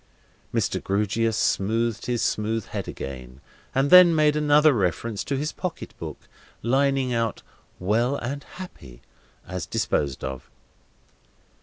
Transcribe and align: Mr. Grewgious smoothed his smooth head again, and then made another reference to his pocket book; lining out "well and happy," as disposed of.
Mr. 0.51 0.81
Grewgious 0.83 1.37
smoothed 1.37 2.07
his 2.07 2.23
smooth 2.23 2.65
head 2.65 2.87
again, 2.87 3.39
and 3.75 3.91
then 3.91 4.15
made 4.15 4.35
another 4.35 4.73
reference 4.73 5.23
to 5.25 5.37
his 5.37 5.51
pocket 5.51 5.93
book; 5.99 6.17
lining 6.63 7.13
out 7.13 7.43
"well 7.77 8.15
and 8.15 8.43
happy," 8.43 9.03
as 9.47 9.67
disposed 9.67 10.23
of. 10.23 10.49